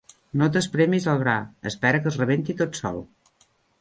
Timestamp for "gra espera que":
1.23-2.09